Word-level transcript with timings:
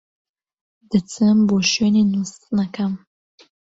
دەچم 0.89 1.37
بۆ 1.47 1.57
شوێنی 1.71 2.03
نوستنەکەم. 2.13 2.93